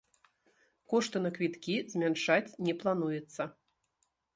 Кошты 0.93 1.21
на 1.27 1.33
квіткі 1.37 1.75
змяншаць 1.95 2.55
не 2.67 2.73
плануецца. 2.85 3.41